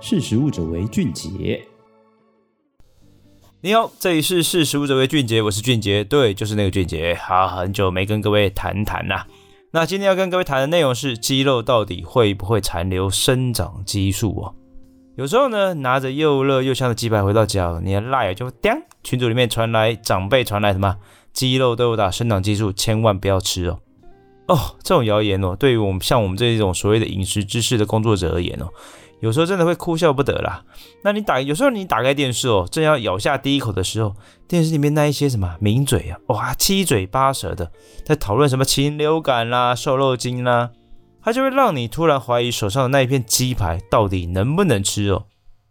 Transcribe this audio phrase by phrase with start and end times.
[0.00, 1.60] 识食物者为俊杰。
[3.60, 7.14] 你好，这里是识食物者为俊杰，我是俊杰，对，就是那个俊杰。
[7.14, 9.26] 好，很久没跟各位谈谈啦。
[9.72, 14.54] 那今天要跟各位谈的内容是肌肉到底会不会残留生长激素哦？
[15.16, 18.70] 有时候呢，拿着又热又香的鸡排回到家，你的赖就叮，
[19.02, 20.96] 群组里面传来长辈传来什么
[21.32, 23.80] 鸡肉都有打生长激素，千万不要吃哦。
[24.46, 28.68] 哦，这种谣言哦，对于我们像我们这种所谓的饮食知识的工作者而言哦。
[29.20, 30.64] 有时候真的会哭笑不得啦。
[31.02, 34.14] 那你打，有时候你打开电视哦，正要咬下第一口的时候，
[34.46, 37.72] 电视里面那一些什么名嘴啊，哇，七嘴八舌的
[38.04, 40.70] 在讨论什么禽流感啦、瘦肉精啦，
[41.22, 45.26] 它就会让你突然怀疑手上的那一片鸡排到底能不能吃哦。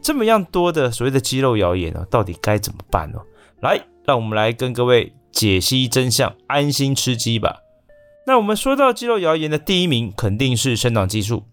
[0.00, 3.22] 这么样多的所谓的鸡肉谣言哦，到底该怎么办哦？
[3.60, 7.58] 来，让我们来跟各位解析真相，安心吃鸡吧。
[8.26, 11.44] 那我们说到鸡肉谣言的第一名，肯定是生长激素。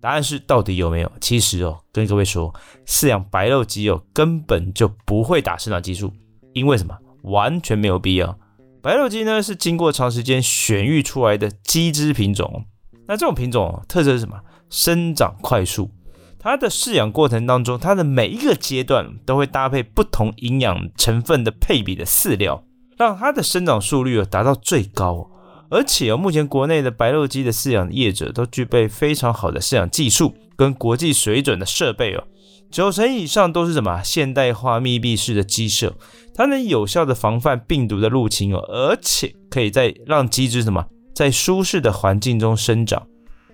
[0.00, 1.10] 答案是到底有没有？
[1.20, 2.54] 其实哦，跟各位说，
[2.86, 6.12] 饲养白肉鸡哦，根本就不会打生长激素，
[6.52, 6.96] 因为什么？
[7.22, 8.38] 完全没有必要。
[8.80, 12.64] 白肉鸡呢是经过长时间选育出来的鸡只品种，
[13.08, 14.40] 那这种品种哦，特色是什么？
[14.70, 15.90] 生长快速。
[16.38, 22.62] 它的饲养过程当中，它的每一个阶段都会搭配不同营养成分的配比的饲料，
[22.96, 25.28] 让它的生长速率哦达到最高。
[25.70, 32.24] 而且哦，目前国内的白肉鸡的饲养业者都具备非常好的饲养技术跟国际水准的设备哦，
[32.70, 34.02] 九成以上都是什么？
[34.02, 35.94] 现代化密闭式的鸡舍，
[36.34, 40.86] 它能有效的防范病毒的入侵哦，而且可以在让鸡只什么？
[41.14, 43.06] 在舒适的环境中生长，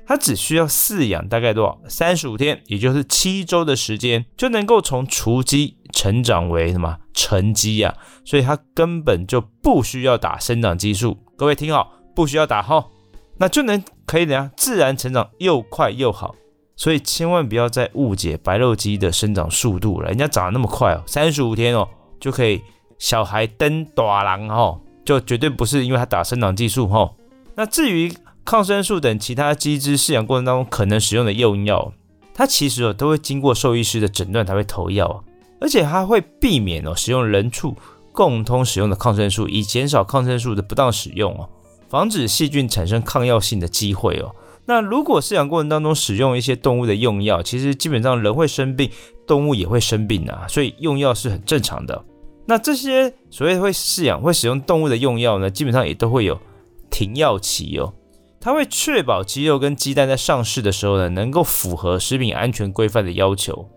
[0.07, 1.81] 它只需要饲养大概多少？
[1.89, 6.99] 三十五天，也就是七周的时间，就能够从雏鸡成长为什么？
[7.15, 11.93] 成鸡呀，所以它根本就不需要打生长激素，各位听好。
[12.15, 12.91] 不需要打号，
[13.39, 16.35] 那就能可以怎样自然成长又快又好，
[16.77, 21.89] 所以千万不要再误解白肉鸡的生长速度了，人家长得那么快哦，三十五天哦
[22.21, 22.63] 就可以
[22.99, 27.15] 小孩登大郎哦，就绝对不是因为他打生长激素哦。
[27.57, 28.13] 那至于
[28.45, 31.93] 抗生素等其他鸡只饲养过程当中可能使用的用药，
[32.35, 35.25] 它其实哦都会经过兽医师的诊断才会投药，
[35.61, 37.75] 而且它会避免哦使用人畜
[38.13, 41.49] 共通使用的抗生素，以减少抗生素的不当使用哦。
[41.95, 44.35] 防止细菌产生抗药性的机会哦。
[44.65, 48.91] 那如果饲养过程当中使用一些动物的用药，其实基本上人会生病，
[49.29, 52.05] 动物也会生病啊，所以用药是很正常的。
[52.47, 56.37] 那这些所谓会饲养、会使用动物的用药呢，基本上也都会有
[56.91, 57.95] 停药期哦。
[58.41, 63.71] 它会确保鸡肉跟鸡蛋在上市的时候呢，能够符合食品安全规范的要求。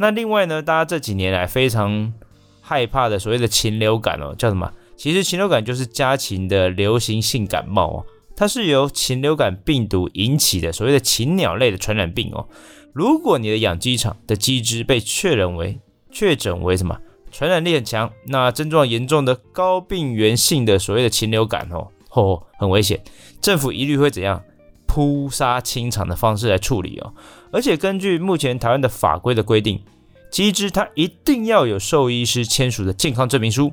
[0.00, 2.12] 那另外呢，大家这几年来非常
[2.60, 4.72] 害怕的所谓的禽流感哦，叫什么？
[5.02, 12.46] 其实禽流感就是家禽的流行性感冒哦，它是由禽流感病毒引起的所谓的禽鸟类的传染病哦。
[12.92, 15.80] 如果你的养鸡场的鸡只被确认为
[16.12, 17.00] 确诊为什么
[17.32, 23.02] 传染力很强，那症状严重的高病原性的所谓的禽流感哦，哦很危险，
[23.40, 24.44] 政府一律会怎样
[24.86, 27.12] 扑杀清场的方式来处理哦。
[27.50, 29.82] 而且根据目前台湾的法规的规定，
[30.30, 33.72] 鸡只它一定要有兽医师签署的健康证明书。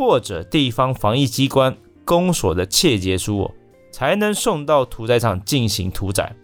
[0.00, 3.50] 或者地方防疫机关公所的切结书，
[3.92, 6.34] 才能送到屠宰场进行屠宰，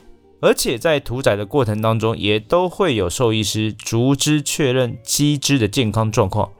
[0.42, 6.52] 而且在屠宰的过程当中，也都会有兽医师逐只确认鸡只的健康状况，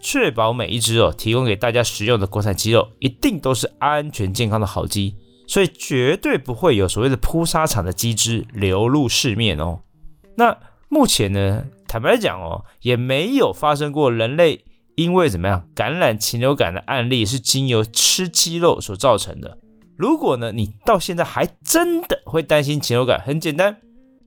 [0.00, 5.16] 确保每一只哦提供给大家食用的国产鸡肉一定都是安全健康的好鸡，
[5.48, 9.80] 所以绝对不会有所谓的扑杀场的鸡只流入市面哦。
[10.36, 10.56] 那
[10.88, 14.64] 目前呢，坦白来讲哦，也没有发生过人类。
[14.96, 19.58] 因为怎么样，感染禽流感的案例是经由吃鸡肉所造成的。
[19.96, 23.76] 如果呢，你到现在还真的会担心禽流感，很简单，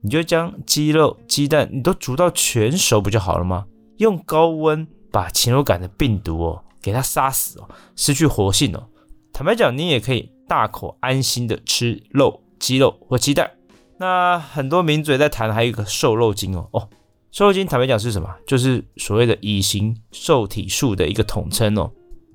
[0.02, 3.66] 你就将鸡肉、鸡蛋你都煮到全熟不就好了吗？
[3.98, 8.88] 用高温把禽流感的病毒哦给它杀死哦，失去活性哦。
[9.32, 13.50] 坦白讲，你也可以大口安心的吃肉、鸡肉或鸡蛋。
[13.98, 16.88] 那很多名嘴在谈，还有一个瘦肉精哦哦。
[17.30, 18.28] 瘦肉精坦白讲是什么？
[18.46, 21.90] 就是所谓的乙型受体素的一个统称哦。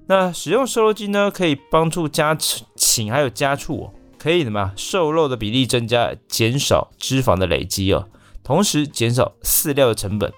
[0.07, 2.35] 那使用瘦肉精呢，可以帮助家
[2.75, 4.71] 禽还有家畜哦，可以什么？
[4.75, 8.07] 瘦肉的比例增加，减少脂肪的累积哦，
[8.43, 10.31] 同时减少饲料的成本。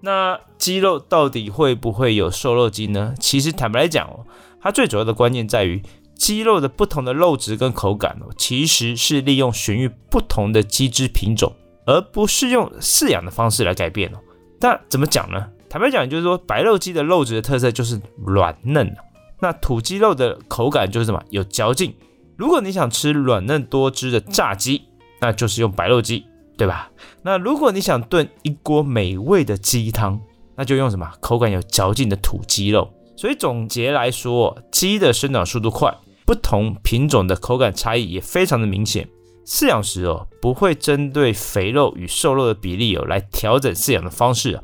[0.00, 3.14] 那鸡肉到底会不会有瘦肉精呢？
[3.18, 4.24] 其实坦白来讲哦，
[4.60, 5.82] 它最主要的关键在于
[6.14, 11.52] 鸡肉的不同的肉质跟口感哦，其实是利用选育不同的鸡只品种。
[11.86, 14.18] 而不是用饲养的方式来改变哦。
[14.60, 15.48] 那怎么讲呢？
[15.68, 18.94] 坦白讲，就是说白肉鸡的肉质的特色就是软嫩，
[19.40, 21.22] 那土鸡肉的口感就是什么？
[21.30, 21.94] 有嚼劲。
[22.36, 24.82] 如果你想吃软嫩多汁的炸鸡，
[25.20, 26.22] 那就是用白肉鸡；
[26.56, 26.90] 对吧？
[27.22, 30.20] 那如果你想炖一锅美味的鸡汤，
[30.54, 31.10] 那就用什么？
[31.20, 32.90] 口感有嚼劲的土鸡肉。
[33.16, 35.94] 所以总结来说，鸡的生长速度快，
[36.26, 39.08] 不同品种的口感差异也非常的明显。
[39.46, 44.62] 饲养时哦，不会针对肥肉与瘦肉的比例哦来调整饲养的方式啊，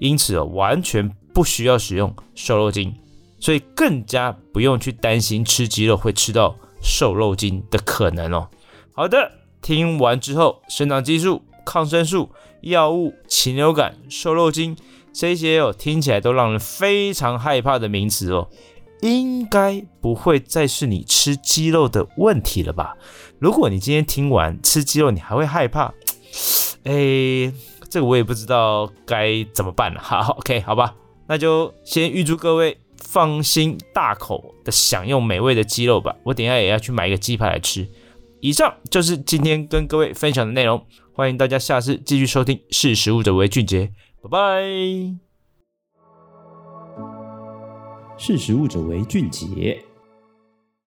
[0.00, 2.92] 因此哦，完全不需要使用瘦肉精，
[3.38, 8.48] 所以更加不用去担心吃鸡肉会吃到瘦肉精的可能哦。
[8.92, 9.30] 好的，
[9.62, 12.30] 听完之后，生长激素、抗生素、
[12.62, 14.76] 药物、禽流感、瘦肉精。
[15.12, 18.50] 这些哦，听起来都让人非常害怕的名词哦，
[19.00, 22.96] 应该不会再是你吃鸡肉的问题了吧？
[23.38, 25.92] 如果你今天听完吃鸡肉，你还会害怕？
[26.84, 27.52] 哎，
[27.90, 30.00] 这个我也不知道该怎么办了。
[30.02, 30.94] 好，OK，好吧，
[31.26, 36.14] 那就先预祝各位放心大口的享用美味的鸡肉吧。
[36.24, 37.86] 我等下也要去买一个鸡排来吃。
[38.40, 42.60] 以上就是今天跟各位分享的内容，欢迎大家下次继续收听。
[42.70, 43.90] 识食物者为俊杰。
[44.22, 45.25] 拜拜。
[48.18, 49.85] 识时务者为俊杰。